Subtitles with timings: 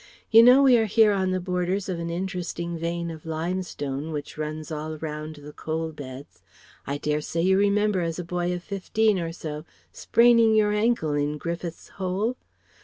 [0.31, 4.35] You know we are here on the borders of an interesting vein of limestone which
[4.35, 6.41] runs all round the coal beds.
[6.87, 11.13] I dare say you remember as a boy of fifteen or so spraining your ankle
[11.13, 12.35] in Griffith's Hole?